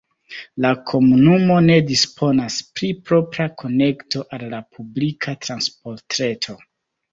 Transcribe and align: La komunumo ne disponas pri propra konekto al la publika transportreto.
La 0.63 0.69
komunumo 0.91 1.57
ne 1.65 1.75
disponas 1.89 2.57
pri 2.79 2.89
propra 3.11 3.47
konekto 3.63 4.25
al 4.39 4.49
la 4.57 4.65
publika 4.79 5.39
transportreto. 5.47 6.61